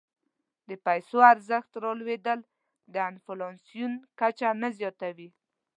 [0.69, 2.39] د پیسو ارزښت رالوېدل
[2.93, 5.29] د انفلاسیون کچه نه زیاتوي.